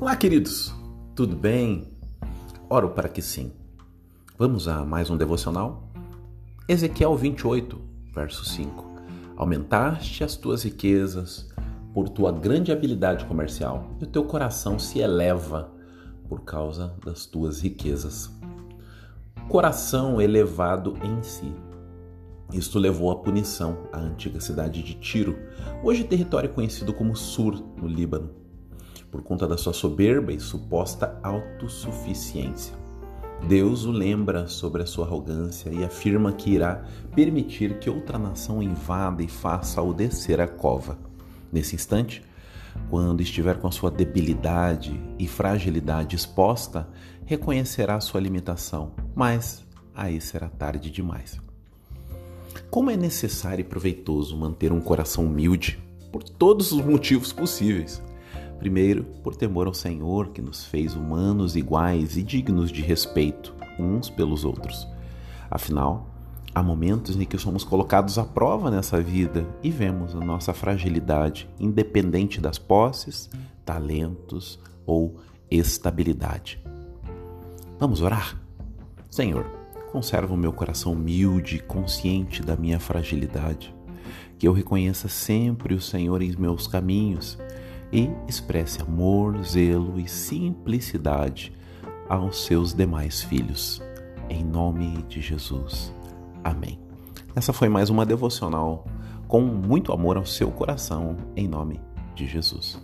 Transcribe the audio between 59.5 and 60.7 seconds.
ao Senhor, que nos